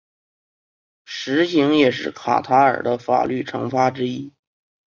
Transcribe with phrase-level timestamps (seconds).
[1.05, 4.33] 石刑也是卡塔尔的法律惩罚之一。